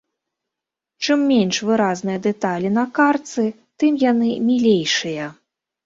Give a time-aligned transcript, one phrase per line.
[1.05, 3.47] Чым менш выразныя дэталі на картцы,
[3.81, 5.33] тым яны мілейшыя.